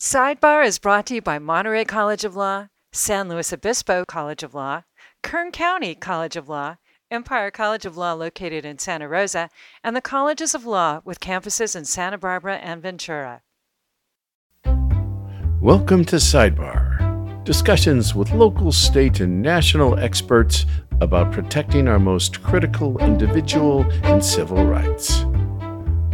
[0.00, 4.54] Sidebar is brought to you by Monterey College of Law, San Luis Obispo College of
[4.54, 4.84] Law,
[5.24, 6.76] Kern County College of Law,
[7.10, 9.50] Empire College of Law located in Santa Rosa,
[9.82, 13.42] and the Colleges of Law with campuses in Santa Barbara and Ventura.
[15.60, 20.64] Welcome to Sidebar discussions with local, state, and national experts
[21.00, 25.22] about protecting our most critical individual and civil rights.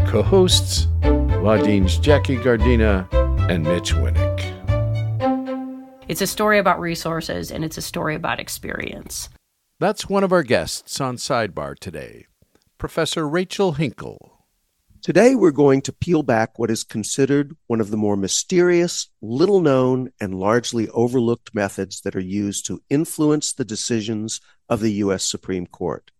[0.06, 3.06] Co hosts Law Deans Jackie Gardina
[3.48, 4.40] and Mitch Winick.
[6.08, 9.28] It's a story about resources and it's a story about experience.
[9.80, 12.26] That's one of our guests on Sidebar today,
[12.78, 14.46] Professor Rachael Hinkle.
[15.02, 19.60] Today, we're going to peel back what is considered one of the more mysterious, little
[19.60, 24.40] known, and largely overlooked methods that are used to influence the decisions
[24.70, 25.22] of the U.S.
[25.22, 26.10] Supreme Court.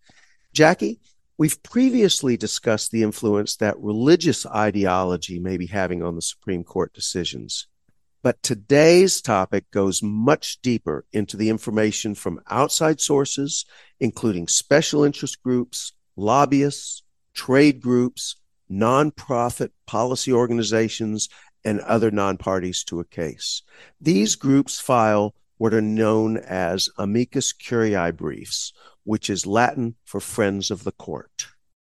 [0.52, 1.01] Jackie,
[1.37, 6.93] We've previously discussed the influence that religious ideology may be having on the Supreme Court
[6.95, 7.66] decisions.
[8.23, 13.66] But today's topic goes much deeper into the information from outside sources,
[13.99, 17.02] including special interest groups, lobbyists,
[17.35, 18.37] trade groups,
[18.71, 21.29] nonprofit policy organizations,
[21.65, 23.63] and other non-parties to a case.
[24.01, 28.73] These groups file what are known as amicus curiae briefs,
[29.05, 31.47] which is Latin for friends of the court.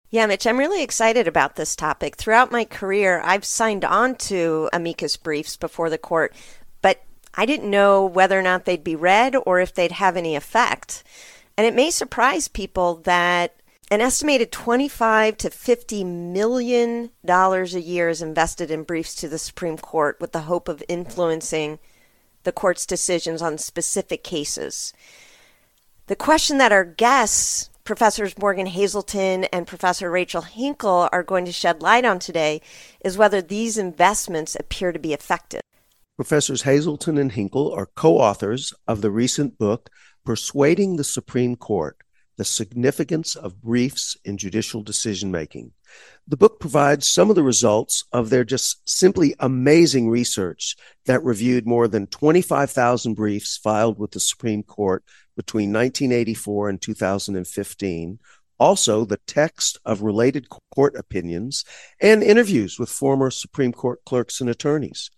[0.09, 2.17] Yeah, Mitch, I'm really excited about this topic.
[2.17, 6.35] Throughout my career, I've signed on to amicus briefs before the court,
[6.81, 7.01] but
[7.33, 11.03] I didn't know whether or not they'd be read or if they'd have any effect.
[11.57, 13.55] And it may surprise people that
[13.89, 19.37] an estimated 25 to 50 million dollars a year is invested in briefs to the
[19.37, 21.79] Supreme Court with the hope of influencing
[22.43, 24.93] the court's decisions on specific cases.
[26.11, 31.53] The question that our guests, Professors Morgan Hazelton and Professor Rachael Hinkle, are going to
[31.53, 32.59] shed light on today
[32.99, 35.61] is whether these investments appear to be effective.
[36.17, 39.89] Professors Hazelton and Hinkle are co authors of the recent book,
[40.25, 41.95] Persuading the Supreme Court
[42.35, 45.71] The Significance of Briefs in Judicial Decision Making.
[46.27, 51.65] The book provides some of the results of their just simply amazing research that reviewed
[51.65, 55.05] more than 25,000 briefs filed with the Supreme Court
[55.41, 58.19] between 1984 and 2015.
[58.59, 61.65] Also, the text of related court opinions
[61.99, 65.09] and interviews with former Supreme Court clerks and attorneys.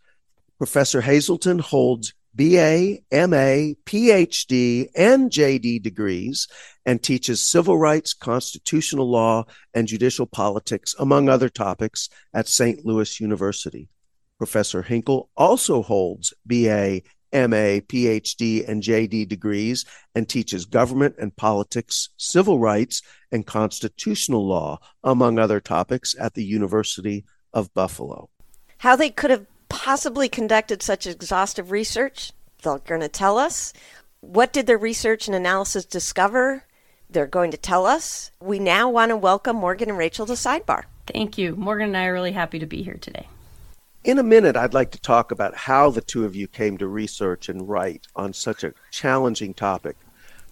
[0.57, 6.47] Professor Hazelton holds BA, MA, PhD, and JD degrees
[6.85, 12.85] and teaches civil rights, constitutional law, and judicial politics, among other topics, at St.
[12.85, 13.89] Louis University.
[14.37, 17.01] Professor Hinkle also holds BA,
[17.33, 23.01] MA, PhD, and JD degrees and teaches government and politics, civil rights,
[23.31, 28.29] and constitutional law, among other topics, at the University of Buffalo.
[28.77, 32.31] How they could have possibly conducted such exhaustive research?
[32.61, 33.73] They're going to tell us.
[34.21, 36.65] What did their research and analysis discover?
[37.09, 38.31] They're going to tell us.
[38.39, 40.83] We now want to welcome Morgan and Rachael to Sidebar.
[41.07, 41.55] Thank you.
[41.55, 43.27] Morgan and I are really happy to be here today.
[44.03, 46.87] In a minute, I'd like to talk about how the two of you came to
[46.87, 49.95] research and write on such a challenging topic.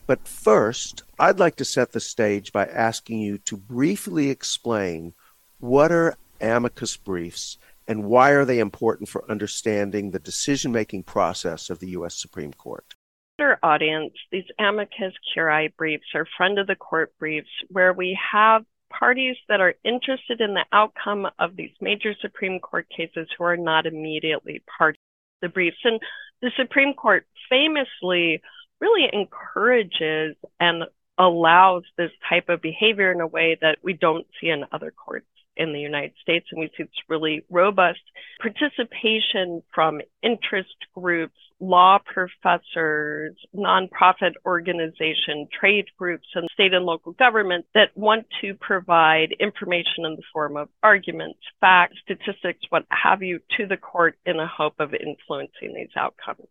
[0.07, 5.15] But first, I'd like to set the stage by asking you to briefly explain
[5.59, 7.57] what are amicus briefs
[7.89, 12.15] and why are they important for understanding the decision making process of the U.S.
[12.15, 12.95] Supreme Court?
[13.37, 18.63] Our audience, these amicus curiae briefs are friend of the court briefs where we have
[19.01, 23.57] parties that are interested in the outcome of these major Supreme Court cases who are
[23.57, 24.99] not immediately part of
[25.41, 25.77] the briefs.
[25.83, 25.99] And
[26.43, 28.43] the Supreme Court famously
[28.79, 30.83] really encourages and
[31.17, 35.25] allows this type of behavior in a way that we don't see in other courts
[35.61, 38.01] in the United States, and we see it's really robust
[38.41, 47.65] participation from interest groups, law professors, nonprofit organizations, trade groups, and state and local government
[47.75, 53.39] that want to provide information in the form of arguments, facts, statistics, what have you,
[53.57, 56.47] to the court in the hope of influencing these outcomes.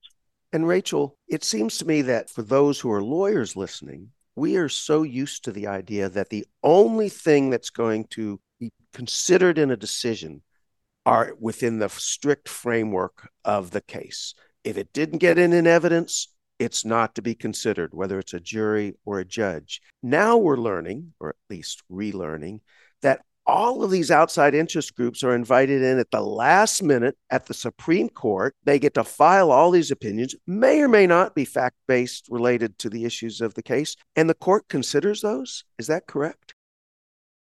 [0.52, 4.68] And Rachael, it seems to me that for those who are lawyers listening, we are
[4.68, 8.40] so used to the idea that the only thing that's going to
[8.92, 10.42] considered in a decision
[11.06, 14.34] are within the strict framework of the case.
[14.64, 16.28] If it didn't get in in evidence,
[16.58, 19.80] it's not to be considered, whether it's a jury or a judge.
[20.02, 22.60] Now we're learning, or at least relearning,
[23.00, 27.46] that all of these outside interest groups are invited in at the last minute at
[27.46, 28.54] the Supreme Court.
[28.64, 32.78] They get to file all these opinions, may or may not be fact based related
[32.80, 35.64] to the issues of the case, and the court considers those.
[35.78, 36.54] Is that correct?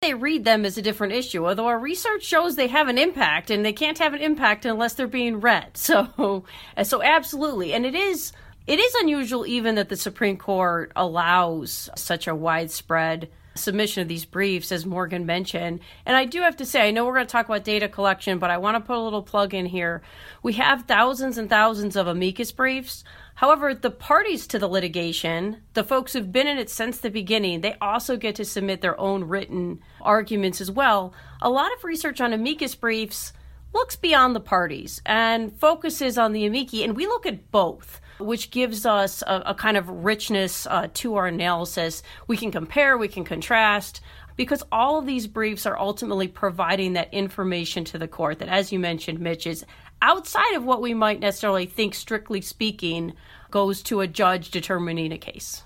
[0.02, 3.50] They read them as a different issue, although our research shows they have an impact
[3.50, 5.72] and they can't have an impact unless they're being read.
[5.90, 6.44] So,
[6.76, 7.74] uh, so absolutely.
[7.74, 8.32] And it is,
[8.66, 14.24] it is unusual even that the Supreme Court allows such a widespread submission of these
[14.24, 15.80] briefs, as Morgan mentioned.
[16.06, 18.38] And I do have to say, I know we're going to talk about data collection,
[18.38, 20.00] but I want to put a little plug in here.
[20.42, 23.04] We have thousands and thousands of amicus briefs.
[23.40, 27.62] However, the parties to the litigation, the folks who've been in it since the beginning,
[27.62, 31.14] they also get to submit their own written arguments as well.
[31.40, 33.32] A lot of research on amicus briefs
[33.72, 38.50] looks beyond the parties and focuses on the amici, and we look at both, which
[38.50, 42.02] gives us a, a kind of richness uh, to our analysis.
[42.26, 44.02] We can compare, we can contrast,
[44.36, 48.70] because all of these briefs are ultimately providing that information to the court that, as
[48.70, 49.64] you mentioned, Mitch, is
[50.02, 53.14] outside of what we might necessarily think, strictly speaking,
[53.50, 55.62] goes to a judge determining a case.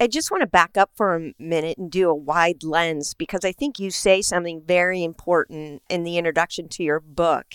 [0.00, 3.44] I just want to back up for a minute and do a wide lens because
[3.44, 7.46] I think you say something very important in the introduction to your book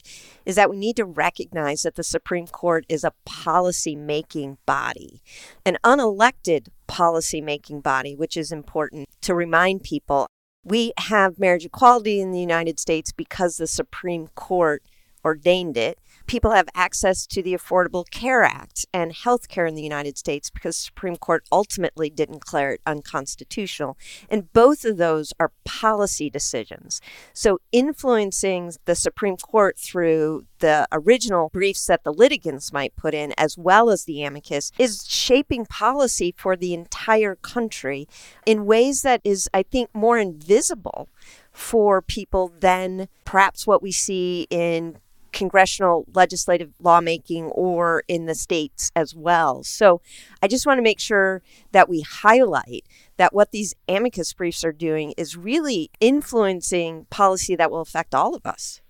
[0.45, 5.23] is that we need to recognize that the Supreme Court is a policy making body,
[5.65, 10.27] an unelected policy making body, which is important to remind people.
[10.63, 14.83] We have marriage equality in the United States because the Supreme Court
[15.25, 15.97] ordained it
[16.27, 20.49] people have access to the Affordable Care Act and health care in the United States
[20.49, 23.97] because the Supreme Court ultimately didn't declare it unconstitutional.
[24.29, 27.01] And both of those are policy decisions.
[27.33, 33.33] So influencing the Supreme Court through the original briefs that the litigants might put in,
[33.37, 38.07] as well as the amicus, is shaping policy for the entire country
[38.45, 41.07] in ways that is, I think, more invisible
[41.51, 44.97] for people than perhaps what we see in
[45.37, 49.63] congressional legislative lawmaking or in the states as well.
[49.63, 50.01] So
[50.41, 52.85] I just want to make sure that we highlight
[53.17, 58.33] that what these amicus briefs are doing is really influencing policy that will affect all
[58.33, 58.81] of us.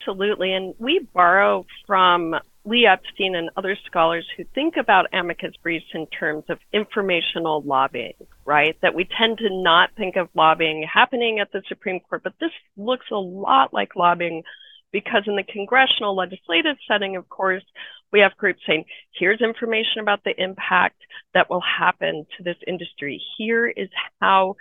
[0.00, 0.54] Absolutely.
[0.54, 6.06] And we borrow from Lee Epstein and other scholars who think about amicus briefs in
[6.06, 8.14] terms of informational lobbying,
[8.46, 8.76] right?
[8.80, 12.52] That we tend to not think of lobbying happening at the Supreme Court, but this
[12.76, 14.44] looks a lot like lobbying
[14.92, 17.64] because in the congressional legislative setting, of course,
[18.12, 20.96] we have groups saying, here's information about the impact
[21.34, 23.20] that will happen to this industry.
[23.36, 23.88] Here is
[24.20, 24.56] how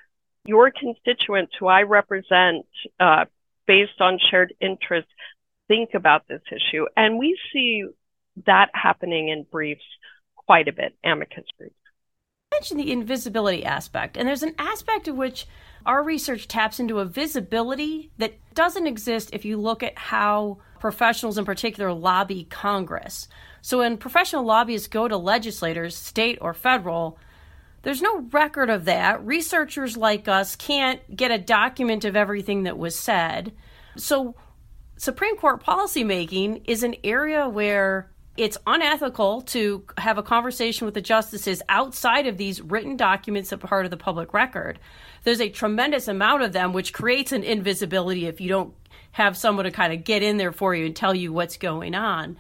[0.45, 2.65] your constituents who I represent,
[2.99, 3.25] uh,
[3.65, 5.11] based on shared interests,
[5.67, 6.85] think about this issue.
[6.95, 7.85] And we see
[8.45, 9.81] that happening in briefs
[10.35, 11.73] quite a bit, amicus briefs.
[12.51, 15.45] You mentioned the invisibility aspect, and there's an aspect of which
[15.87, 21.37] our research taps into a visibility that doesn't exist if you look at how professionals
[21.37, 23.27] in particular lobby Congress.
[23.61, 27.17] So when professional lobbyists go to legislators, state or federal,
[27.83, 29.25] there's no record of that.
[29.25, 33.53] Researchers like us can't get a document of everything that was said.
[33.95, 34.35] So
[34.97, 41.01] Supreme Court policymaking is an area where it's unethical to have a conversation with the
[41.01, 44.79] justices outside of these written documents that are part of the public record.
[45.23, 48.73] There's a tremendous amount of them, which creates an invisibility if you don't
[49.13, 51.95] have someone to kind of get in there for you and tell you what's going
[51.95, 52.37] on.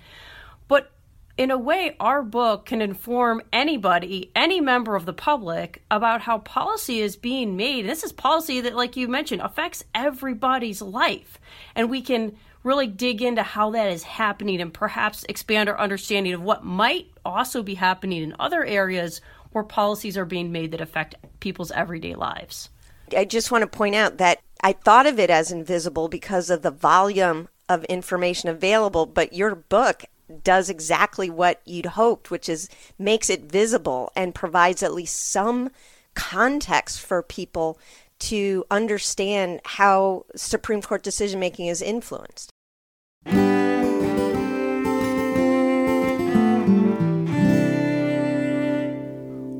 [0.67, 0.91] But
[1.37, 6.37] in a way, our book can inform anybody, any member of the public, about how
[6.39, 7.81] policy is being made.
[7.81, 11.39] And this is policy that, like you mentioned, affects everybody's life.
[11.75, 16.33] And we can really dig into how that is happening and perhaps expand our understanding
[16.33, 20.81] of what might also be happening in other areas where policies are being made that
[20.81, 22.69] affect people's everyday lives.
[23.15, 26.61] I just want to point out that I thought of it as invisible because of
[26.61, 30.03] the volume of information available, but your book
[30.43, 35.69] does exactly what you'd hoped, which is makes it visible and provides at least some
[36.15, 37.79] context for people
[38.19, 42.51] to understand how Supreme Court decision making is influenced.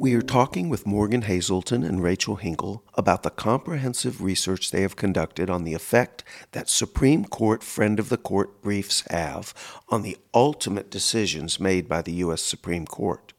[0.08, 4.96] We are talking with Morgan Hazelton and Rachael Hinkle about the comprehensive research they have
[4.96, 9.54] conducted on the effect that Supreme Court friend of the court briefs have
[9.90, 12.42] on the ultimate decisions made by the U.S.
[12.42, 13.34] Supreme Court.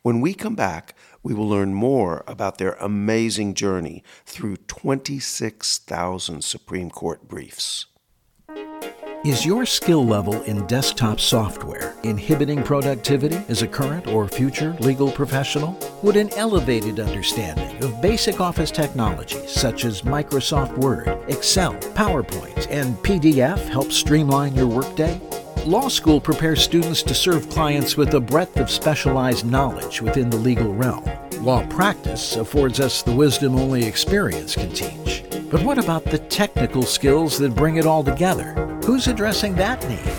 [0.00, 6.90] When we come back, we will learn more about their amazing journey through 26,000 Supreme
[6.90, 7.84] Court briefs.
[9.24, 15.10] Is your skill level in desktop software inhibiting productivity as a current or future legal
[15.10, 15.78] professional?
[16.02, 22.96] Would an elevated understanding of basic office technologies such as Microsoft Word, Excel, PowerPoint, and
[22.96, 25.18] PDF help streamline your workday?
[25.64, 30.36] Law school prepares students to serve clients with a breadth of specialized knowledge within the
[30.36, 31.02] legal realm.
[31.40, 35.23] Law practice affords us the wisdom only experience can teach.
[35.54, 38.54] But what about the technical skills that bring it all together?
[38.84, 40.12] Who's addressing that need?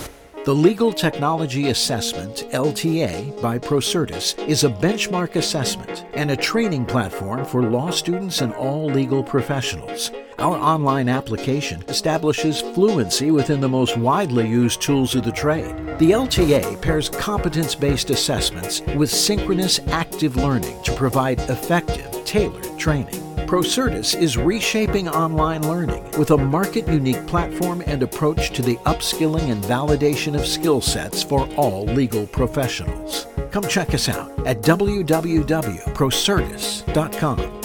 [0.46, 7.44] The Legal Technology Assessment, LTA, by Procertas is a benchmark assessment and a training platform
[7.44, 10.10] for law students and all legal professionals.
[10.40, 15.76] Our online application establishes fluency within the most widely used tools of the trade.
[16.00, 23.25] The LTA pairs competence based assessments with synchronous active learning to provide effective, tailored training.
[23.46, 29.52] Procertas is reshaping online learning with a market unique platform and approach to the upskilling
[29.52, 33.28] and validation of skill sets for all legal professionals.
[33.52, 37.62] Come check us out at www.procertas.com.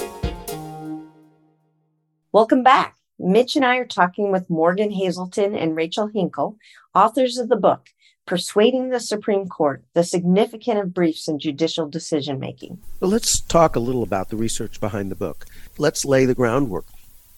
[2.33, 2.97] Welcome back.
[3.19, 6.59] Mitch and I are talking with Morgan Hazelton and Rachael Hinkle,
[6.95, 7.89] authors of the book
[8.31, 12.79] Persuading the Supreme Court The Significance of Briefs in Judicial Decision Making.
[13.01, 15.47] Well, let's talk a little about the research behind the book
[15.81, 16.85] let's lay the groundwork.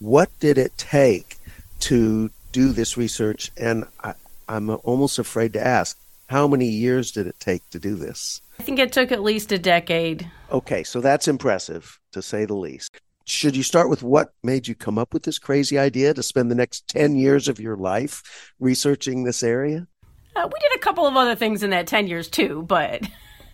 [0.00, 1.36] What did it take
[1.80, 3.52] to do this research?
[3.56, 4.14] And I,
[4.48, 5.96] I'm almost afraid to ask,
[6.26, 8.42] how many years did it take to do this?
[8.58, 10.30] I think it took at least a decade.
[10.50, 13.00] Okay, so that's impressive to say the least.
[13.24, 16.50] Should you start with what made you come up with this crazy idea to spend
[16.50, 19.86] the next 10 years of your life researching this area?
[20.34, 23.02] Uh, we did a couple of other things in that 10 years too, but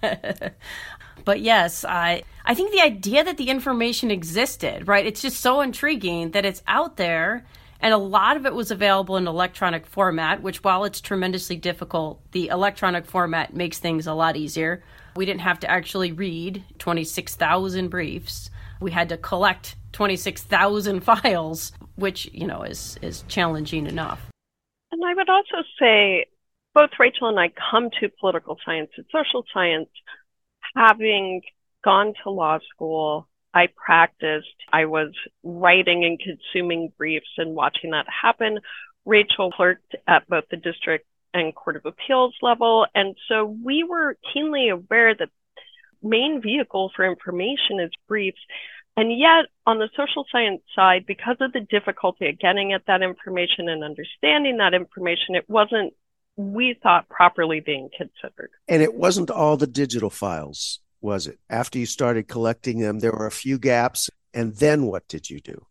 [1.29, 5.05] but yes, I I think the idea that the information existed, right?
[5.05, 7.45] It's just so intriguing that it's out there
[7.81, 12.23] and a lot of it was available in electronic format, which while it's tremendously difficult,
[12.33, 14.83] the electronic format makes things a lot easier.
[15.17, 18.49] We didn't have to actually read 26,000 briefs.
[18.81, 24.31] We had to collect 26,000 files, which, you know, is is challenging enough.
[24.93, 26.25] And I would also say
[26.75, 29.91] both Rachael and I come to political science and social science
[30.75, 31.43] having
[31.85, 34.47] gone to law school, I practiced.
[34.73, 38.59] I was writing and consuming briefs and watching that happen.
[39.05, 42.87] Rachael clerked at both the district and court of appeals level.
[42.95, 45.31] And so we were keenly aware that
[46.03, 48.41] main vehicle for information is briefs.
[48.97, 53.03] And yet, on the social science side, because of the difficulty of getting at that
[53.03, 55.95] information and understanding that information, it wasn't,
[56.39, 58.51] we thought, properly being considered.
[58.67, 61.39] And it wasn't all the digital files was it?
[61.49, 64.11] After you started collecting them, there were a few gaps.
[64.35, 65.65] And then what did you do?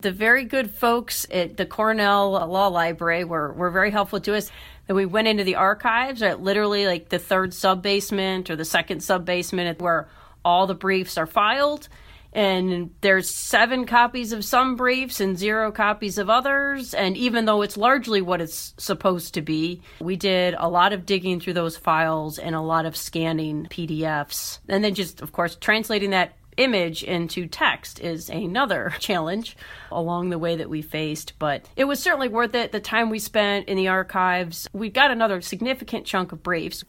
[0.00, 4.50] The very good folks at the Cornell Law Library were, were very helpful to us.
[4.88, 8.64] And we went into the archives, at literally like the third sub basement or the
[8.64, 10.08] second sub basement where
[10.44, 11.88] all the briefs are filed
[12.32, 16.94] and there's seven copies of some briefs and zero copies of others.
[16.94, 21.06] And even though it's largely what it's supposed to be we did a lot of
[21.06, 25.56] digging through those files and a lot of scanning pdfs and then just of course
[25.56, 29.56] translating that image into text is another challenge
[29.90, 31.32] along the way that we faced.
[31.38, 34.68] But it was certainly worth it the time we spent in the archives.
[34.72, 36.84] We got another significant chunk of briefs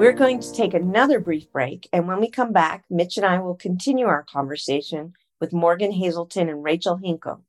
[0.00, 3.38] We're going to take another brief break, and when we come back, Mitch and I
[3.38, 7.44] will continue our conversation with Morgan Hazelton and Rachael Hinkle,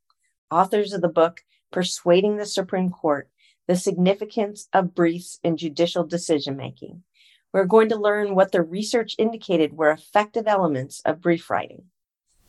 [0.51, 3.29] authors of the book Persuading the Supreme Court
[3.67, 7.03] The Significance of Briefs in Judicial Decision Making.
[7.53, 11.85] We're going to learn what the research indicated were effective elements of brief writing.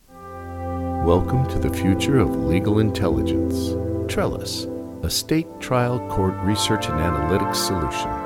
[0.09, 3.77] Welcome to the future of legal intelligence.
[4.11, 4.67] Trellis,
[5.01, 8.22] a state trial court research and analytics solution.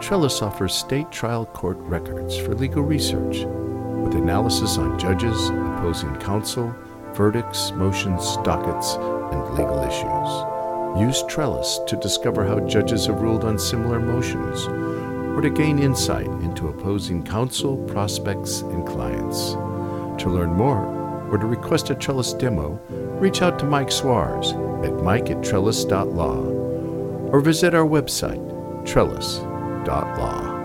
[0.00, 6.74] Trellis offers state trial court records for legal research with analysis on judges, opposing counsel,
[7.12, 11.00] verdicts, motions, dockets, and legal issues.
[11.00, 14.66] Use Trellis to discover how judges have ruled on similar motions
[15.36, 19.52] or to gain insight into opposing counsel, prospects, and clients.
[20.22, 20.86] To learn more
[21.30, 22.80] or to request a Trellis demo,
[23.20, 24.52] reach out to Mike Suarez
[24.82, 26.38] at mike at trellis.law
[27.30, 28.40] or visit our website,
[28.86, 29.49] trellis.law
[29.86, 30.60] law.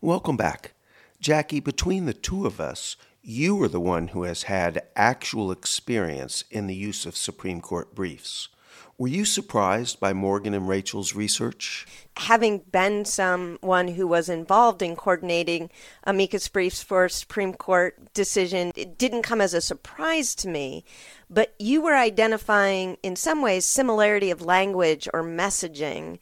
[0.00, 0.74] Welcome back.
[1.20, 6.44] Jackie, between the two of us, you are the one who has had actual experience
[6.50, 8.48] in the use of Supreme Court briefs.
[8.96, 11.84] Were you surprised by Morgan and Rachael's research?
[12.16, 15.70] Having been someone who was involved in coordinating
[16.04, 20.84] amicus briefs for a Supreme Court decision, it didn't come as a surprise to me.
[21.28, 26.18] But you were identifying, in some ways, similarity of language or messaging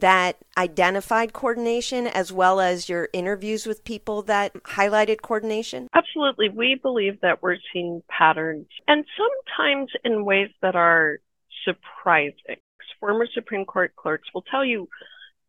[0.00, 5.88] that identified coordination as well as your interviews with people that highlighted coordination?
[5.94, 6.48] Absolutely.
[6.48, 11.18] We believe that we're seeing patterns and sometimes in ways that are
[11.64, 12.56] surprising.
[13.00, 14.88] Former Supreme Court clerks will tell you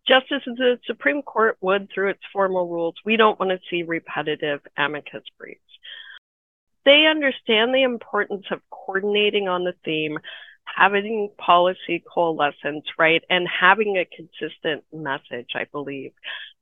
[0.08, 3.84] just as the Supreme Court would through its formal rules, we don't want to see
[3.84, 5.62] repetitive amicus briefs.
[6.86, 10.20] They understand the importance of coordinating on the theme,
[10.66, 16.12] having policy coalescence, right, and having a consistent message, I believe.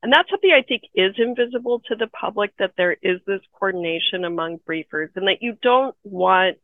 [0.01, 4.25] And that's something I think is invisible to the public that there is this coordination
[4.25, 6.57] among briefers and that you don't want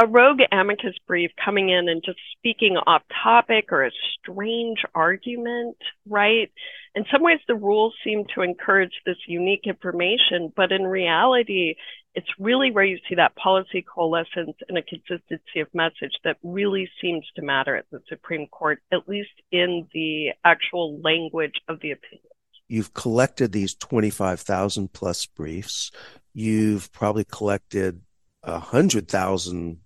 [0.00, 5.76] a rogue amicus brief coming in and just speaking off topic or a strange argument,
[6.08, 6.52] right?
[6.94, 11.74] In some ways, the rules seem to encourage this unique information, but in reality,
[12.18, 16.90] it's really where you see that policy coalescence and a consistency of message that really
[17.00, 21.92] seems to matter at the Supreme Court, at least in the actual language of the
[21.92, 22.26] opinion.
[22.66, 25.92] You've collected these 25,000 plus briefs.
[26.34, 28.00] You've probably collected
[28.42, 29.78] 100,000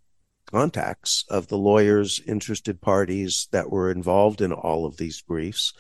[0.47, 5.75] contacts of the lawyers, interested parties that were involved in all of these briefs.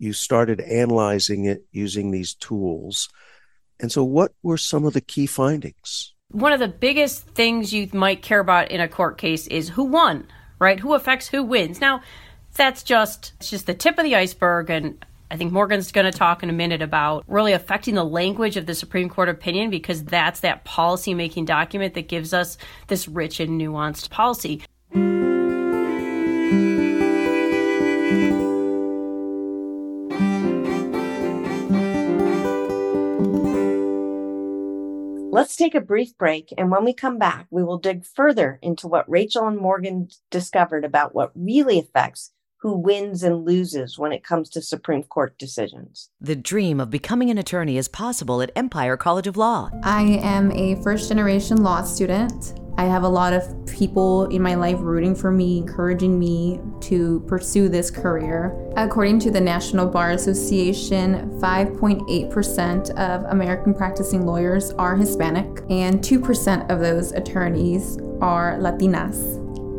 [0.00, 3.08] You started analyzing it using these tools.
[3.82, 6.14] And so, what were some of the key findings?
[6.30, 9.84] One of the biggest things you might care about in a court case is who
[9.84, 10.26] won,
[10.58, 10.80] right?
[10.80, 11.80] Who affects who wins.
[11.80, 12.00] Now,
[12.54, 16.16] that's just it's just the tip of the iceberg and I think Morgan's going to
[16.16, 20.04] talk in a minute about really affecting the language of the Supreme Court opinion because
[20.04, 22.58] that's that policy making document that gives us
[22.88, 24.62] this rich and nuanced policy.
[35.52, 38.88] Let's take a brief break, and when we come back, we will dig further into
[38.88, 42.32] what Rachael and Morgan discovered about what really affects
[42.62, 46.08] who wins and loses when it comes to Supreme Court decisions.
[46.22, 49.68] The dream of becoming an attorney is possible at Empire College of Law.
[49.82, 52.54] I am a first generation law student.
[52.82, 57.20] I have a lot of people in my life rooting for me, encouraging me to
[57.28, 58.56] pursue this career.
[58.76, 66.70] According to the National Bar Association, 5.8% of American practicing lawyers are Hispanic, and 2%
[66.72, 69.38] of those attorneys are Latinas.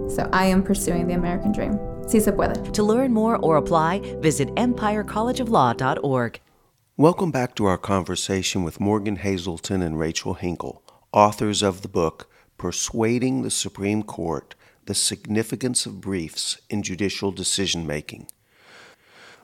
[0.09, 1.77] So I am pursuing the American dream.
[2.07, 2.73] Si se puede.
[2.73, 6.39] To learn more or apply, visit empirecollegeoflaw.org.
[6.95, 12.29] Welcome back to our conversation with Morgan Hazelton and Rachael Hinkle, authors of the book
[12.63, 18.27] Persuading the Supreme Court The Significance of Briefs in Judicial Decision Making.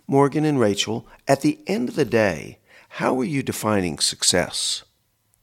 [0.08, 4.86] Morgan and Rachael, at the end of the day, how are you defining success?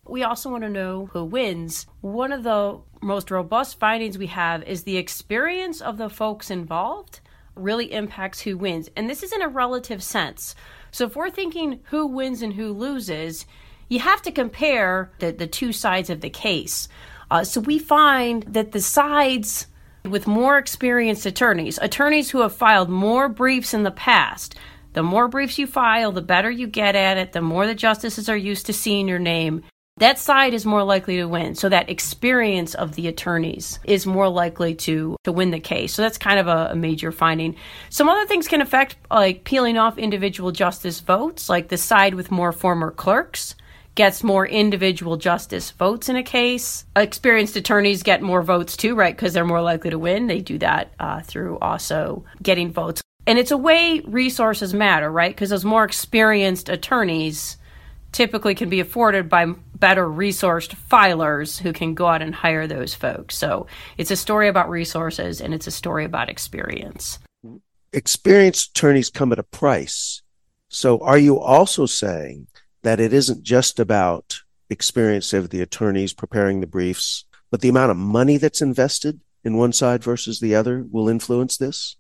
[0.07, 1.87] We also want to know who wins.
[2.01, 7.21] One of the most robust findings we have is the experience of the folks involved
[7.55, 8.89] really impacts who wins.
[8.97, 10.55] And this is in a relative sense.
[10.93, 13.45] So if we're thinking who wins and who loses,
[13.91, 16.89] you have to compare the, the two sides of the case.
[17.31, 19.67] Uh, so we find that the sides
[20.05, 24.55] with more experienced attorneys, attorneys who have filed more briefs in the past,
[24.93, 28.29] the more briefs you file, the better you get at it, the more the justices
[28.29, 29.63] are used to seeing your name
[29.99, 31.55] that side is more likely to win.
[31.55, 35.95] So that experience of the attorneys is more likely to to win the case.
[35.95, 37.57] So that's kind of a, a, major finding.
[37.89, 42.31] Some other things can affect like peeling off individual justice votes, like the side with
[42.31, 43.55] more former clerks
[43.97, 46.85] gets more individual justice votes in a case.
[46.95, 49.17] Experienced attorneys get more votes too, right?
[49.17, 50.29] Because they're more likely to win.
[50.29, 53.03] They do that uh, through also getting votes.
[53.27, 55.35] And it's a way resources matter, right?
[55.35, 57.57] Because those more experienced attorneys
[58.13, 62.95] typically can be afforded by better resourced filers who can go out and hire those
[62.95, 63.37] folks.
[63.37, 63.67] So
[63.99, 67.19] it's a story about resources and it's a story about experience.
[67.93, 70.23] Experienced attorneys come at a price.
[70.69, 72.47] So are you also saying
[72.87, 77.91] that it isn't just about experience of the attorneys preparing the briefs, but the amount
[77.91, 81.97] of money that's invested in one side versus the other will influence this?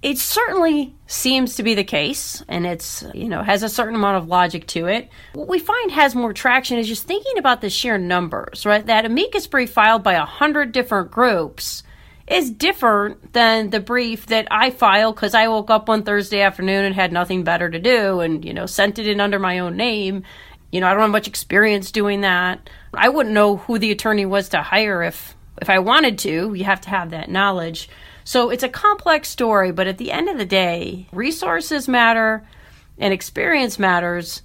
[0.00, 4.16] It certainly seems to be the case, and it's, you know, has a certain amount
[4.16, 5.10] of logic to it.
[5.34, 8.84] What we find has more traction is just thinking about the sheer numbers, right?
[8.86, 11.82] That amicus brief filed by a hundred different groups
[12.26, 16.84] is different than the brief that I filed because I woke up one Thursday afternoon
[16.84, 19.76] and had nothing better to do and, you know, sent it in under my own
[19.76, 20.22] name.
[20.72, 22.70] You know, I don't have much experience doing that.
[22.94, 26.54] I wouldn't know who the attorney was to hire if if I wanted to.
[26.54, 27.88] You have to have that knowledge.
[28.24, 32.46] So it's a complex story, but at the end of the day, resources matter
[32.98, 34.42] and experience matters.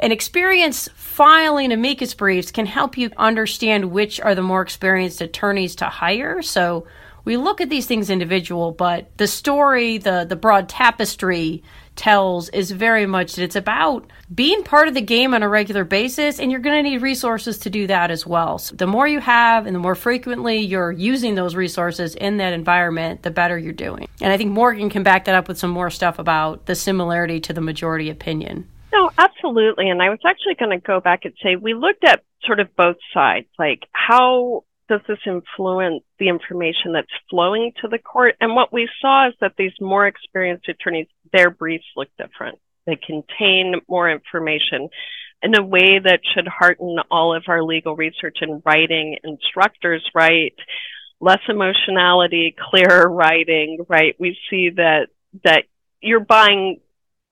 [0.00, 5.74] And experience filing amicus briefs can help you understand which are the more experienced attorneys
[5.76, 6.40] to hire.
[6.40, 6.86] So
[7.28, 11.62] we look at these things individual, but the story, the the broad tapestry
[11.94, 15.84] tells is very much that it's about being part of the game on a regular
[15.84, 18.56] basis, and you're going to need resources to do that as well.
[18.56, 22.54] So the more you have and the more frequently you're using those resources in that
[22.54, 24.08] environment, the better you're doing.
[24.22, 27.40] And I think Morgan can back that up with some more stuff about the similarity
[27.40, 28.66] to the majority opinion.
[28.90, 29.90] No, absolutely.
[29.90, 32.74] And I was actually going to go back and say we looked at sort of
[32.74, 38.36] both sides, like how does this influence the information that's flowing to the court?
[38.40, 42.58] And what we saw is that these more experienced attorneys, their briefs look different.
[42.86, 44.88] They contain more information
[45.42, 50.54] in a way that should hearten all of our legal research and writing instructors, right?
[51.20, 54.16] Less emotionality, clearer writing, right?
[54.18, 55.08] We see that,
[55.44, 55.64] that
[56.00, 56.80] you're buying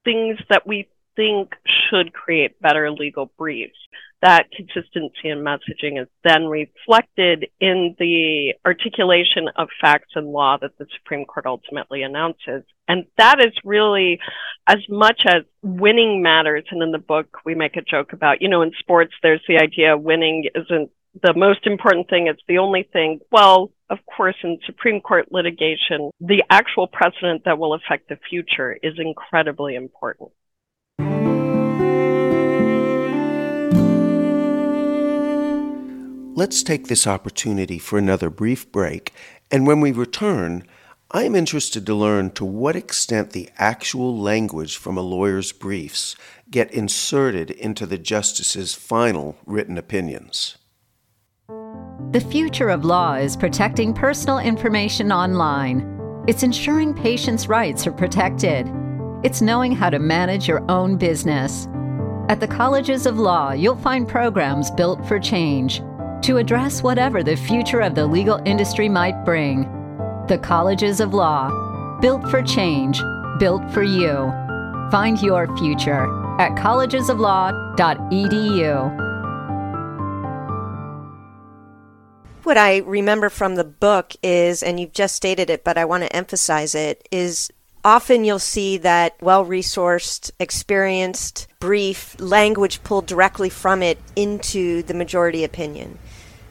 [0.04, 1.54] things that we think
[1.88, 3.78] should create better legal briefs
[4.22, 10.78] that consistency in messaging is then reflected in the articulation of facts and law that
[10.78, 12.64] the Supreme Court ultimately announces.
[12.88, 14.20] And that is really
[14.66, 16.64] as much as winning matters.
[16.70, 19.58] And in the book, we make a joke about, you know, in sports, there's the
[19.58, 20.90] idea winning isn't
[21.22, 23.20] the most important thing, it's the only thing.
[23.30, 28.76] Well, of course, in Supreme Court litigation, the actual precedent that will affect the future
[28.82, 30.30] is incredibly important.
[36.38, 39.14] Let's take this opportunity for another brief break,
[39.50, 40.64] and when we return,
[41.10, 46.14] I am interested to learn to what extent the actual language from a lawyer's briefs
[46.50, 50.58] get inserted into the justice's final written opinions.
[52.12, 56.22] The future of law is protecting personal information online.
[56.28, 58.70] It's ensuring patients' rights are protected.
[59.24, 61.66] It's knowing how to manage your own business.
[62.28, 65.80] At the colleges of law, you'll find programs built for change
[66.22, 69.62] to address whatever the future of the legal industry might bring.
[70.28, 71.50] The Colleges of Law,
[72.00, 73.00] built for change,
[73.38, 74.32] built for you.
[74.90, 76.04] Find your future
[76.40, 79.02] at collegesoflaw.edu.
[82.44, 86.04] What I remember from the book is, and you've just stated it, but I want
[86.04, 87.50] to emphasize it, is
[87.84, 94.94] often you'll see that well resourced, experienced, brief language pulled directly from it into the
[94.94, 95.98] majority opinion.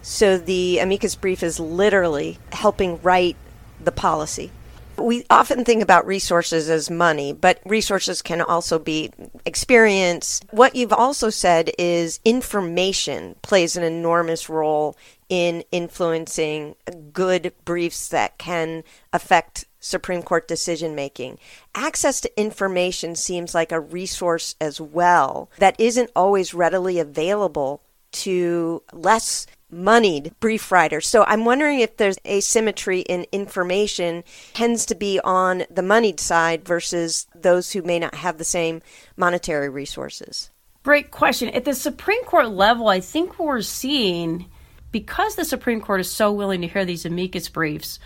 [0.08, 3.36] So the amicus brief is literally helping write
[3.84, 4.52] the policy.
[5.00, 9.12] We often think about resources as money, but resources can also be
[9.48, 10.42] experience.
[10.52, 14.96] What you've also said is information plays an enormous role
[15.28, 16.76] in influencing
[17.12, 21.40] good briefs that can affect Supreme Court decision making.
[21.74, 28.84] Access to information seems like a resource as well that isn't always readily available to
[28.94, 31.08] less moneyed brief writers.
[31.08, 34.24] So I'm wondering if there's asymmetry in information
[34.54, 38.82] tends to be on the moneyed side versus those who may not have the same
[39.18, 40.50] monetary resources.
[40.84, 41.50] Great question.
[41.50, 44.50] At the Supreme Court level, I think we're seeing
[44.92, 48.00] because the Supreme Court is so willing to hear these amicus briefs,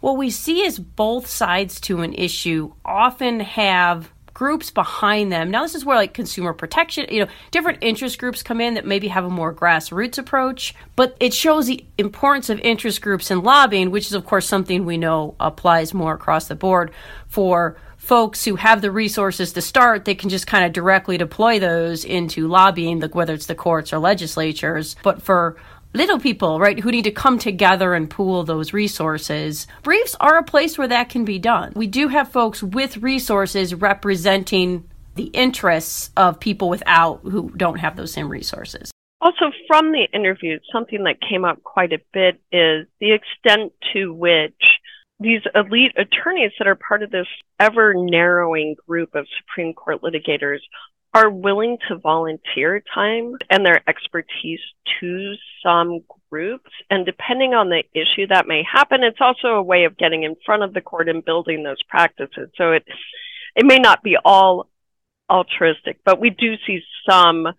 [0.00, 5.50] what we see is both sides to an issue often have groups behind them.
[5.50, 8.86] Now, this is where like consumer protection, you know, different interest groups come in that
[8.86, 13.42] maybe have a more grassroots approach, but it shows the importance of interest groups in
[13.42, 16.92] lobbying, which is, of course, something we know applies more across the board
[17.26, 21.58] for folks who have the resources to start, they can just kind of directly deploy
[21.58, 24.94] those into lobbying, whether it's the courts or legislatures.
[25.02, 25.56] But for
[25.92, 29.66] little people, right, who need to come together and pool those resources.
[29.82, 31.72] Briefs are a place where that can be done.
[31.74, 37.96] We do have folks with resources representing the interests of people without who don't have
[37.96, 38.90] those same resources.
[39.20, 44.12] Also, from the interviews, something that came up quite a bit is the extent to
[44.14, 44.78] which
[45.18, 47.26] these elite attorneys that are part of this
[47.58, 50.60] ever narrowing group of Supreme Court litigators
[51.14, 54.60] are willing to volunteer time and their expertise
[55.00, 56.70] to some groups.
[56.90, 60.36] And depending on the issue that may happen, it's also a way of getting in
[60.44, 62.50] front of the court and building those practices.
[62.56, 62.84] So it,
[63.56, 64.68] it may not be all
[65.30, 67.52] altruistic, but we do see some, I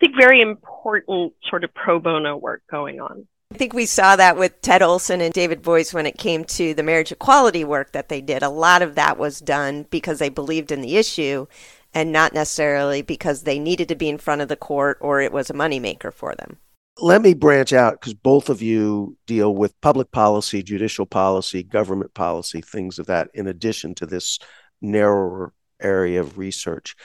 [0.00, 3.26] think, very important sort of pro bono work going on.
[3.52, 6.74] I think we saw that with Ted Olson and David Boies when it came to
[6.74, 8.42] the marriage equality work that they did.
[8.42, 11.46] A lot of that was done because they believed in the issue
[11.96, 15.32] and not necessarily because they needed to be in front of the court or it
[15.32, 16.58] was a moneymaker for them.
[16.98, 22.12] Let me branch out because both of you deal with public policy, judicial policy, government
[22.12, 24.38] policy, things of that, in addition to this
[24.82, 26.96] narrower area of research.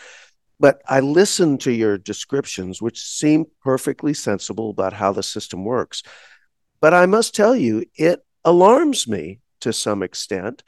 [0.59, 6.03] But I listened to your descriptions, which seem perfectly sensible about how the system works.
[6.81, 10.63] But I must tell you, it alarms me to some extent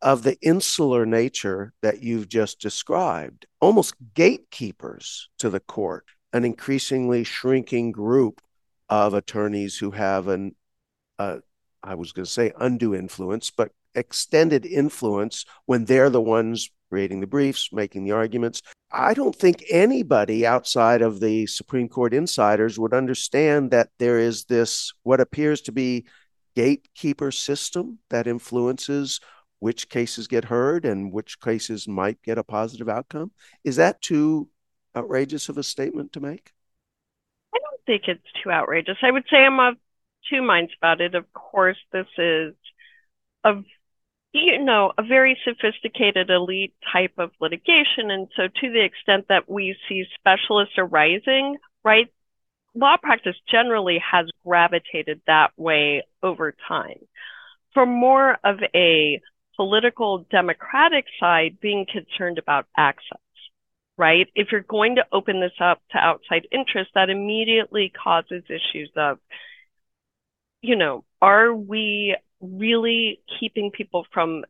[0.00, 7.24] of the insular nature that you've just described, almost gatekeepers to the court, an increasingly
[7.24, 8.40] shrinking group
[8.88, 10.54] of attorneys who have an,
[11.18, 11.38] uh,
[11.82, 17.20] I was going to say undue influence, but extended influence when they're the ones creating
[17.20, 18.62] the briefs, making the arguments.
[18.90, 24.44] I don't think anybody outside of the Supreme Court insiders would understand that there is
[24.44, 26.06] this, what appears to be
[26.54, 29.20] gatekeeper system that influences
[29.60, 33.32] which cases get heard and which cases might get a positive outcome.
[33.64, 34.48] Is that too
[34.96, 36.52] outrageous of a statement to make?
[37.54, 38.98] I don't think it's too outrageous.
[39.02, 39.74] I would say I'm of
[40.30, 41.14] two minds about it.
[41.14, 42.54] Of course, this is
[43.44, 43.62] a
[44.32, 48.10] you know, a very sophisticated elite type of litigation.
[48.10, 52.08] And so, to the extent that we see specialists arising, right,
[52.74, 56.98] law practice generally has gravitated that way over time.
[57.74, 59.20] For more of a
[59.58, 63.18] political democratic side, being concerned about access,
[63.96, 64.28] right?
[64.36, 69.18] If you're going to open this up to outside interest, that immediately causes issues of,
[70.62, 74.44] you know, are we really keeping people from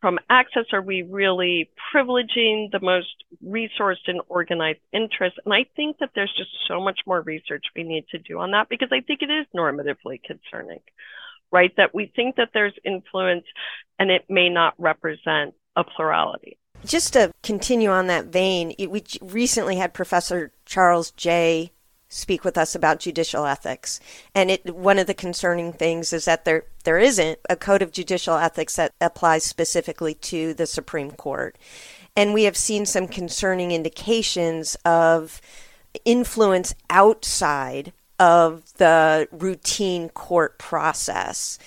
[0.00, 0.64] from access?
[0.72, 5.38] Are we really privileging the most resourced and organized interests?
[5.44, 8.52] And I think that there's just so much more research we need to do on
[8.52, 10.80] that because I think it is normatively concerning,
[11.52, 11.74] right?
[11.76, 13.44] That we think that there's influence
[13.98, 16.58] and it may not represent a plurality.
[16.84, 21.72] Just to continue on that vein, we recently had Professor Charles Jay
[22.08, 24.00] speak with us about judicial ethics.
[24.34, 27.92] And it one of the concerning things is that there there isn't a code of
[27.92, 31.56] judicial ethics that applies specifically to the Supreme Court.
[32.16, 35.40] And we have seen some concerning indications of
[36.04, 41.58] influence outside of the routine court process.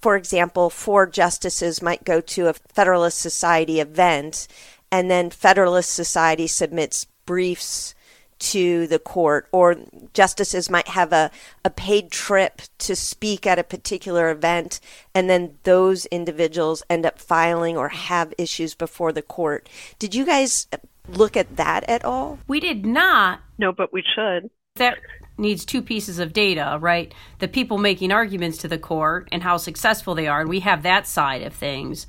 [0.00, 4.46] For example, four justices might go to a Federalist Society event,
[4.90, 7.94] and then Federalist Society submits briefs
[8.40, 9.76] to the court, or
[10.12, 11.30] justices might have a,
[11.64, 14.80] a paid trip to speak at a particular event,
[15.14, 19.68] and then those individuals end up filing or have issues before the court.
[20.00, 20.66] Did you guys
[21.08, 22.40] look at that at all?
[22.48, 23.40] We did not.
[23.58, 24.50] No, but we should.
[24.74, 24.98] That
[25.38, 27.12] needs two pieces of data, right?
[27.38, 30.82] The people making arguments to the court and how successful they are, and we have
[30.82, 32.06] that side of things.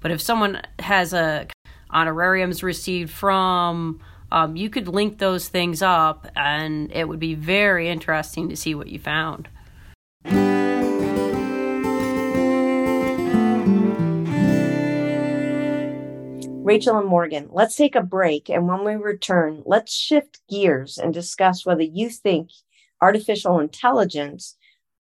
[0.00, 1.48] But if someone has a
[1.90, 7.88] honorariums received from um, you could link those things up, and it would be very
[7.88, 9.48] interesting to see what you found.
[16.64, 18.50] Rachael and Morgan, let's take a break.
[18.50, 22.50] And when we return, let's shift gears and discuss whether you think
[23.00, 24.56] artificial intelligence,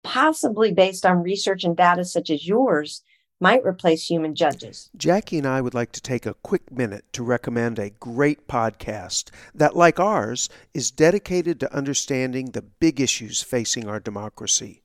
[0.03, 3.03] possibly based on research and data such as yours,
[3.39, 4.89] might replace human judges.
[4.95, 9.31] Jackie and I would like to take a quick minute to recommend a great podcast
[9.53, 14.83] that, like ours, is dedicated to understanding the big issues facing our democracy.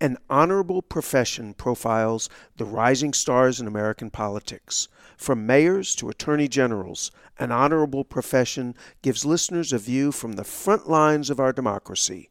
[0.00, 4.88] An honorable profession profiles the rising stars in American politics.
[5.16, 10.90] From mayors to attorney generals, an honorable profession gives listeners a view from the front
[10.90, 12.30] lines of our democracy.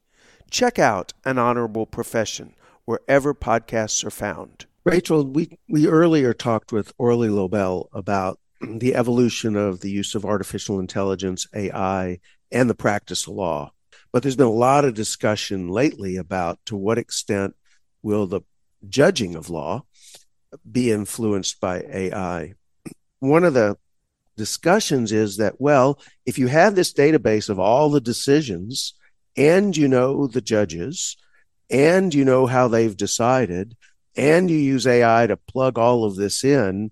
[0.49, 4.65] Check out An Honorable Profession wherever podcasts are found.
[4.83, 10.25] Rachael, we, we earlier talked with Orly Lobel about the evolution of the use of
[10.25, 12.19] artificial intelligence, AI,
[12.51, 13.71] and the practice of law.
[14.11, 17.55] But there's been a lot of discussion lately about to what extent
[18.01, 18.41] will the
[18.87, 19.85] judging of law
[20.69, 22.53] be influenced by AI.
[23.19, 23.77] One of the
[24.35, 28.93] discussions is that, well, if you have this database of all the decisions
[29.35, 31.17] and you know the judges
[31.69, 33.75] and you know how they've decided,
[34.15, 36.91] and you use AI to plug all of this in,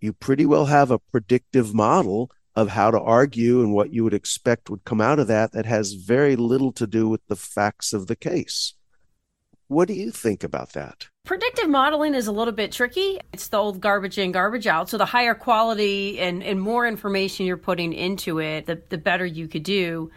[0.00, 4.14] you pretty well have a predictive model of how to argue and what you would
[4.14, 7.92] expect would come out of that that has very little to do with the facts
[7.92, 8.72] of the case.
[9.68, 11.08] What do you think about that?
[11.24, 13.18] Predictive modeling is a little bit tricky.
[13.32, 14.88] It's the old garbage in, garbage out.
[14.88, 19.26] So the higher quality and, and more information you're putting into it, the, the better
[19.26, 20.10] you could do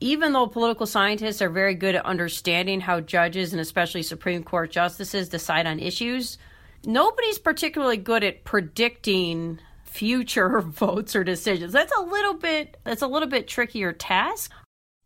[0.00, 4.70] even though political scientists are very good at understanding how judges and especially Supreme Court
[4.70, 6.38] justices decide on issues,
[6.84, 11.72] nobody's particularly good at predicting future votes or decisions.
[11.72, 14.52] That's a little bit that's a little bit trickier task.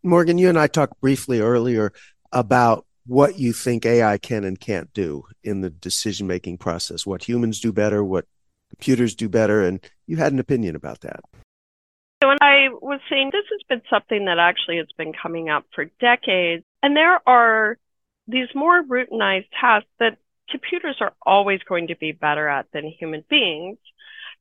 [0.01, 1.91] Morgan, you and I talked briefly earlier
[2.31, 7.27] about what you think AI can and can't do in the decision making process, what
[7.27, 8.25] humans do better, what
[8.69, 11.21] computers do better, and you had an opinion about that.
[12.41, 16.63] I was saying this has been something that actually has been coming up for decades.
[16.81, 17.77] And there are
[18.27, 20.17] these more routinized tasks that
[20.49, 23.77] computers are always going to be better at than human beings.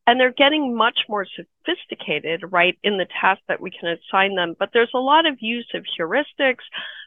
[0.06, 4.54] And they're getting much more sophisticated, right, in the tasks that we can assign them.
[4.58, 6.64] But there's a lot of use of heuristics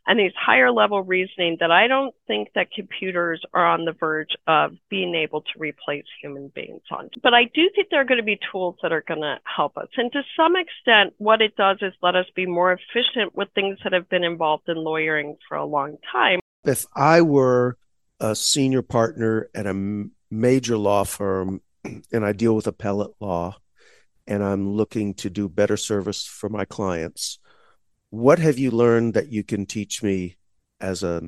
[0.08, 4.36] and these higher level reasoning that I don't think that computers are on the verge
[4.48, 7.10] of being able to replace human beings on.
[7.22, 9.78] But I do think there are going to be tools that are going to help
[9.78, 9.90] us.
[9.98, 13.78] And to some extent, what it does is let us be more efficient with things
[13.84, 16.40] that have been involved in lawyering for a long time.
[16.64, 17.78] If I were
[18.20, 21.62] a senior partner at a major law firm
[22.12, 23.58] and I deal with appellate law
[24.28, 27.40] and I'm looking to do better service for my clients,
[28.10, 30.38] what have you learned that you can teach me
[30.80, 31.22] as a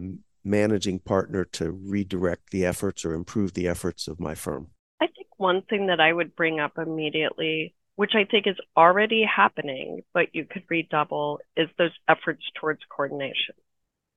[0.43, 4.67] managing partner to redirect the efforts or improve the efforts of my firm?
[5.01, 9.23] I think one thing that I would bring up immediately, which I think is already
[9.23, 13.55] happening, but you could redouble, is those efforts towards coordination,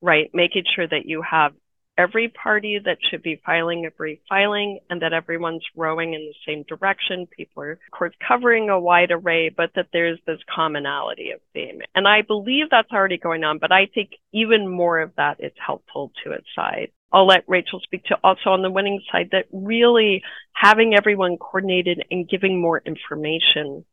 [0.01, 0.29] right?
[0.33, 1.53] Making sure that you have
[1.97, 6.33] every party that should be filing a brief filing and that everyone's rowing in the
[6.51, 7.27] same direction.
[7.27, 11.81] People are, of course, covering a wide array, but that there's this commonality of theme.
[11.95, 15.51] And I believe that's already going on, but I think even more of that is
[15.63, 16.91] helpful to its side.
[17.11, 22.03] I'll let Rachael speak to also on the winning side that really having everyone coordinated
[22.09, 23.85] and giving more information,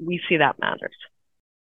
[0.00, 0.94] we see that matters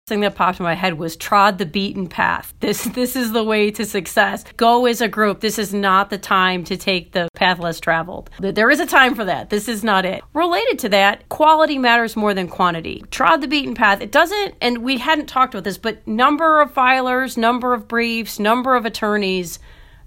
[0.09, 2.55] thing that popped in my head was trod the beaten path.
[2.61, 4.45] This this is the way to success.
[4.57, 5.40] Go as a group.
[5.40, 8.31] This is not the time to take the path less traveled.
[8.38, 9.51] There is a time for that.
[9.51, 10.23] This is not it.
[10.33, 13.03] Related to that, quality matters more than quantity.
[13.11, 14.01] Trod the beaten path.
[14.01, 18.38] It doesn't and we hadn't talked about this, but number of filers, number of briefs,
[18.38, 19.59] number of attorneys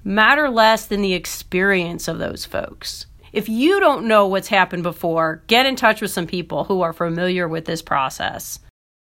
[0.06, 3.06] matter less than the experience of those folks.
[3.34, 6.94] If you don't know what's happened before, get in touch with some people who are
[6.94, 8.60] familiar with this process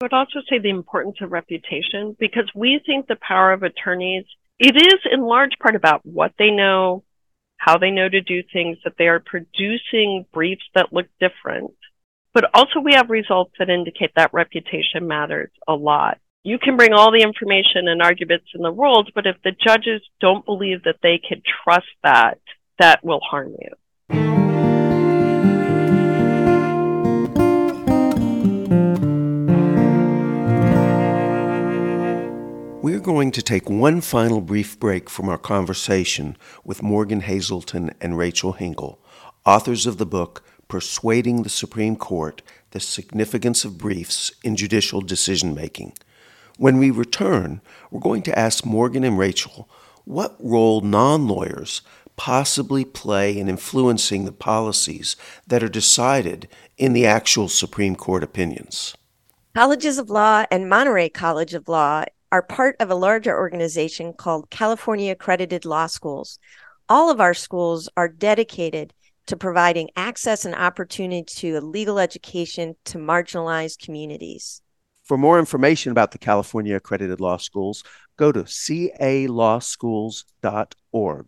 [0.02, 4.24] I would also say the importance of reputation because we think the power of attorneys,
[4.58, 7.04] it is in large part about what they know,
[7.58, 11.74] how they know to do things, that they are producing briefs that look different.
[12.34, 16.20] But also we have results that indicate that reputation matters a lot.
[16.46, 20.02] You can bring all the information and arguments in the world, but if the judges
[20.22, 22.40] don't believe that they can trust that,
[22.80, 24.49] that will harm you.
[32.90, 38.18] We're going to take one final brief break from our conversation with Morgan Hazelton and
[38.18, 39.00] Rachael Hinkle,
[39.46, 45.54] authors of the book Persuading the Supreme Court The Significance of Briefs in Judicial Decision
[45.54, 45.94] Making.
[46.58, 49.70] When we return, we're going to ask Morgan and Rachael
[50.06, 51.84] what role non lawyers
[52.16, 56.48] possibly play in influencing the policies that are decided
[56.80, 58.96] in the actual Supreme Court opinions.
[59.54, 64.50] Colleges of Law and Monterey College of Law are part of a larger organization called
[64.50, 66.40] California Accredited Law Schools.
[66.88, 68.94] All of our schools are dedicated
[69.28, 74.62] to providing access and opportunity to legal education to marginalized communities.
[75.04, 77.84] For more information about the California Accredited Law Schools,
[78.18, 81.26] go to calawschools.org.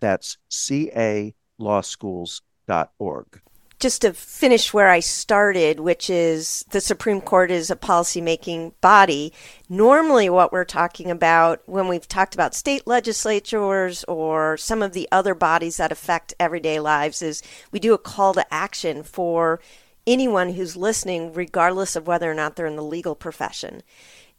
[0.00, 3.42] That's calawschools.org
[3.82, 9.32] just to finish where I started, which is the Supreme Court is a policymaking body.
[9.68, 15.08] Normally, what we're talking about when we've talked about state legislatures or some of the
[15.10, 17.42] other bodies that affect everyday lives is
[17.72, 19.58] we do a call to action for
[20.06, 23.82] anyone who's listening, regardless of whether or not they're in the legal profession.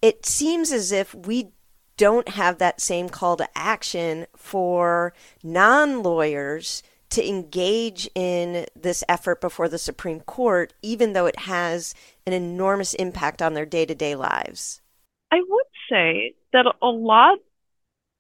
[0.02, 1.50] It seems as if we
[1.98, 6.82] don't have that same call to action for non lawyers
[7.14, 11.94] to engage in this effort before the Supreme Court, even though it has
[12.26, 14.82] an enormous impact on their day to day lives?
[15.32, 17.40] I would say that a lot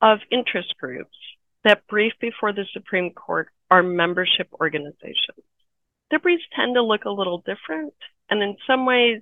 [0.02, 1.16] of interest groups
[1.64, 5.44] that brief before the Supreme Court are membership organizations.
[6.12, 7.94] Their briefs tend to look a little different,
[8.30, 9.22] and in some ways,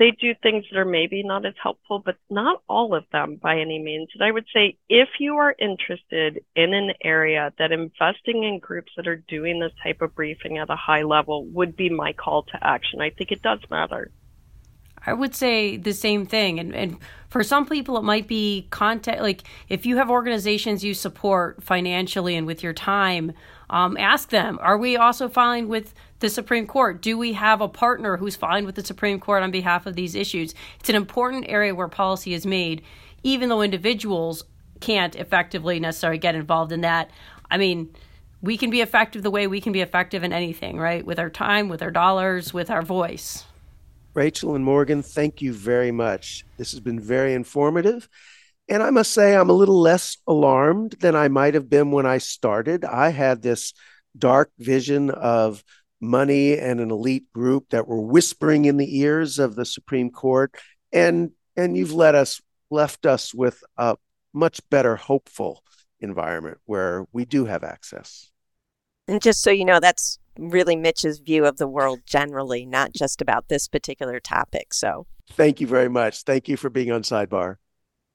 [0.00, 3.60] they do things that are maybe not as helpful, but not all of them by
[3.60, 4.08] any means.
[4.14, 8.90] And I would say if you are interested in an area that investing in groups
[8.96, 12.44] that are doing this type of briefing at a high level would be my call
[12.44, 13.02] to action.
[13.02, 14.10] I think it does matter.
[15.06, 16.58] I would say the same thing.
[16.58, 16.96] And, and
[17.28, 22.36] for some people, it might be contact, like if you have organizations you support financially
[22.36, 23.32] and with your time,
[23.68, 27.02] um, ask them, are we also filing with the Supreme Court?
[27.02, 30.14] Do we have a partner who's fine with the Supreme Court on behalf of these
[30.14, 30.54] issues?
[30.78, 32.82] It's an important area where policy is made,
[33.22, 34.44] even though individuals
[34.80, 37.10] can't effectively necessarily get involved in that.
[37.50, 37.94] I mean,
[38.42, 41.04] we can be effective the way we can be effective in anything, right?
[41.04, 43.44] With our time, with our dollars, with our voice.
[44.14, 46.44] Rachael and Morgan, thank you very much.
[46.56, 48.08] This has been very informative.
[48.68, 52.06] And I must say, I'm a little less alarmed than I might have been when
[52.06, 52.84] I started.
[52.84, 53.72] I had this
[54.16, 55.62] dark vision of
[56.00, 60.54] money and an elite group that were whispering in the ears of the Supreme Court.
[60.92, 62.40] And and you've let us
[62.70, 63.96] left us with a
[64.32, 65.62] much better hopeful
[66.00, 68.30] environment where we do have access.
[69.08, 73.20] And just so you know, that's really Mitch's view of the world generally, not just
[73.20, 74.72] about this particular topic.
[74.72, 76.22] So thank you very much.
[76.22, 77.56] Thank you for being on Sidebar.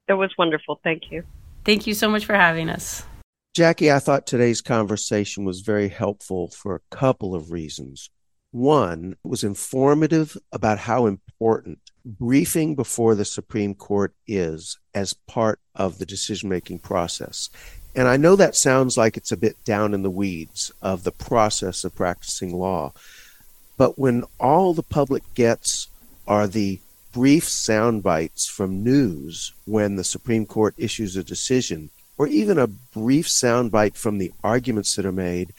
[0.08, 0.80] It was wonderful.
[0.84, 1.24] Thank you.
[1.66, 3.04] Thank you so much for having us.
[3.56, 8.10] Jackie, I thought today's conversation was very helpful for a couple of reasons.
[8.52, 16.00] One was informative about how important briefing before the Supreme Court is as part of
[16.00, 17.50] the decision making process.
[17.96, 21.14] And I know that sounds like it's a bit down in the weeds of the
[21.14, 22.92] process of practicing law.
[23.78, 25.88] But when all the public gets
[26.28, 26.82] are the
[27.14, 32.68] brief sound bites from news when the Supreme Court issues a decision, or even a
[32.68, 35.54] brief soundbite from the arguments that are made,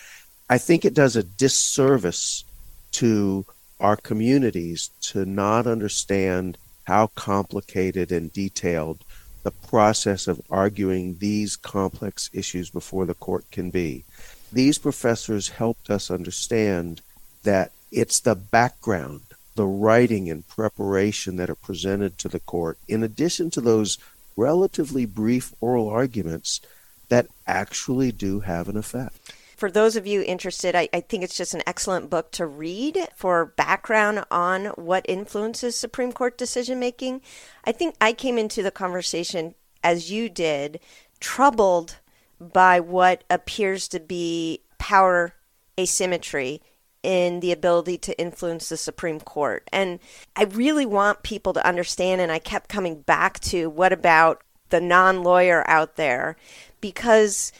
[0.49, 2.45] I think it does a disservice
[2.93, 3.45] to
[3.81, 9.05] our communities to not understand how complicated and detailed
[9.43, 14.05] the process of arguing these complex issues before the court can be.
[14.53, 17.01] These professors helped us understand
[17.43, 19.21] that it's the background,
[19.55, 23.99] the writing and preparation that are presented to the court, in addition to those
[24.37, 26.61] relatively brief oral arguments,
[27.09, 31.37] that actually do have an effect for those of you interested, I, I, think it's
[31.37, 37.23] just an excellent book to read for background on what influences Supreme Court decision making.
[37.65, 40.79] I think I came into the conversation, as you did,
[41.21, 41.97] troubled
[42.39, 45.33] by what appears to be power
[45.81, 46.61] asymmetry
[47.07, 49.63] in the ability to influence the Supreme Court.
[49.73, 50.01] And
[50.35, 54.81] I really want people to understand, and I kept coming back to what about the
[54.81, 56.37] non lawyer out there?
[56.81, 57.53] Because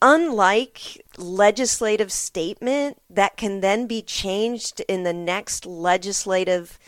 [0.00, 6.78] unlike legislative statement that can then be changed in the next legislative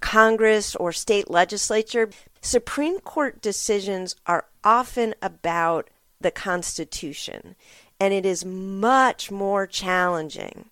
[0.00, 2.08] Congress or state legislature,
[2.40, 7.56] Supreme Court decisions are often about the Constitution.
[8.00, 10.70] And it is much more challenging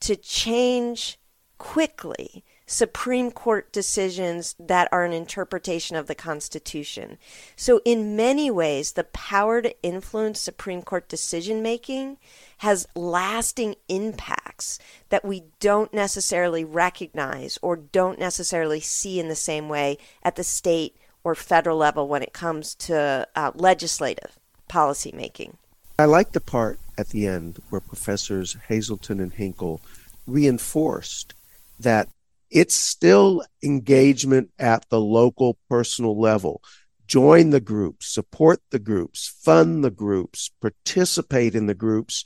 [0.00, 1.18] to change
[1.58, 7.16] quickly Supreme Court decisions that are an interpretation of the Constitution.
[7.56, 12.18] So, in many ways, the power to influence Supreme Court decision making
[12.58, 14.78] has lasting impacts
[15.08, 20.44] that we don't necessarily recognize or don't necessarily see in the same way at the
[20.44, 20.94] state
[21.24, 24.38] or federal level when it comes to uh, legislative
[24.68, 25.56] policy making.
[26.00, 29.80] I like the part at the end where Professors Hazelton and Hinkle
[30.28, 31.34] reinforced
[31.80, 32.08] that
[32.52, 36.62] it's still engagement at the local personal level.
[37.08, 42.24] Join the groups, support the groups, fund the groups, participate in the groups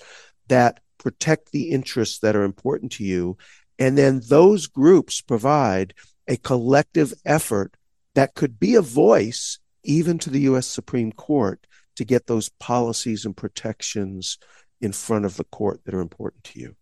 [0.48, 3.38] that protect the interests that are important to you.
[3.78, 5.94] And then those groups provide
[6.28, 7.74] a collective effort
[8.14, 11.66] that could be a voice even to the US Supreme Court
[11.96, 14.38] to get those policies and protections
[14.80, 16.76] in front of the court that are important to you.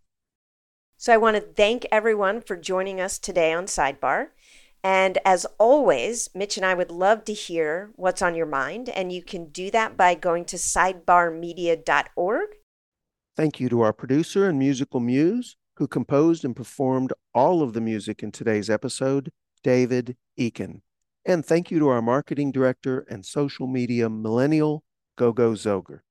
[0.97, 4.29] So I want to thank everyone for joining us today on Sidebar.
[4.83, 9.13] And as always, Mitch and I would love to hear what's on your mind, and
[9.13, 12.49] you can do that by going to sidebarmedia.org.
[13.37, 17.81] Thank you to our producer and musical muse who composed and performed all of the
[17.81, 19.33] music in today's episode,
[19.63, 20.81] David Eakin.
[21.25, 24.83] And thank you to our marketing director and social media millennial,
[25.17, 26.03] Gogo Zoger.